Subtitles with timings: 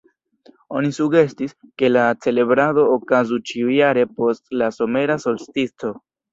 [0.79, 5.97] Oni sugestis, ke la celebrado okazu ĉiujare post la somera solstico.